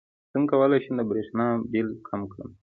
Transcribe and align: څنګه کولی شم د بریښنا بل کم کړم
څنګه 0.31 0.49
کولی 0.51 0.79
شم 0.83 0.93
د 0.97 1.01
بریښنا 1.09 1.47
بل 1.71 1.87
کم 2.07 2.21
کړم 2.31 2.49